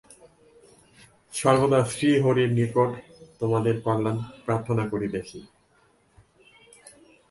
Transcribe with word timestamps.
সর্বদা 1.33 1.79
শ্রীহরির 1.91 2.51
নিকট 2.57 2.91
তোমাদের 3.39 3.75
কল্যাণ 3.85 4.17
প্রার্থনা 4.45 4.83
করিতেছি। 4.91 5.39